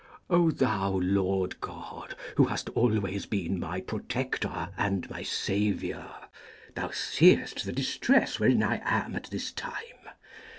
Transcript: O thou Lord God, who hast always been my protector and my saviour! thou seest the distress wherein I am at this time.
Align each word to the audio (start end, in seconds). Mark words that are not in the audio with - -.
O 0.31 0.49
thou 0.49 0.97
Lord 0.99 1.61
God, 1.61 2.15
who 2.35 2.45
hast 2.45 2.69
always 2.69 3.27
been 3.27 3.59
my 3.59 3.81
protector 3.81 4.69
and 4.75 5.07
my 5.11 5.21
saviour! 5.21 6.11
thou 6.73 6.89
seest 6.89 7.63
the 7.65 7.71
distress 7.71 8.39
wherein 8.39 8.63
I 8.63 8.81
am 8.83 9.15
at 9.15 9.25
this 9.25 9.51
time. 9.51 10.07